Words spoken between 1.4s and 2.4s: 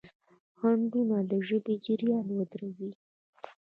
ژبې جریان